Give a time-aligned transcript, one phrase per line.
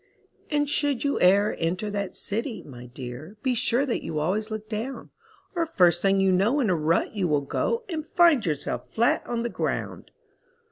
[0.49, 4.67] And should you e'er enter that city, my dear, Be sure that you always look
[4.67, 5.11] down,
[5.55, 9.21] Or first thing you know in a rut you will go, And find yourself flat
[9.27, 10.09] on the ground.